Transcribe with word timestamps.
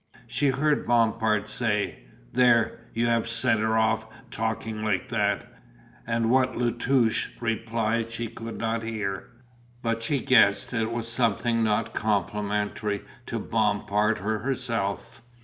She 0.25 0.47
heard 0.47 0.87
Bompard 0.87 1.47
say: 1.47 2.05
"There, 2.33 2.79
you 2.91 3.05
have 3.05 3.27
sent 3.27 3.59
her 3.59 3.77
off, 3.77 4.07
talking 4.31 4.81
like 4.83 5.09
that," 5.09 5.47
and 6.07 6.31
what 6.31 6.57
La 6.57 6.71
Touche 6.71 7.27
replied 7.39 8.09
she 8.09 8.27
could 8.27 8.57
not 8.57 8.81
hear, 8.81 9.27
but 9.83 10.01
she 10.01 10.19
guessed 10.19 10.73
it 10.73 10.89
was 10.91 11.07
something 11.07 11.63
not 11.63 11.93
complimentary 11.93 13.01
to 13.27 13.37
Bompard 13.37 14.17
or 14.25 14.39
herself. 14.39 15.21